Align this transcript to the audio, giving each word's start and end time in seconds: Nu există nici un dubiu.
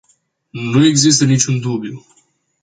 Nu 0.69 0.85
există 0.85 1.23
nici 1.25 1.45
un 1.45 1.59
dubiu. 1.59 2.05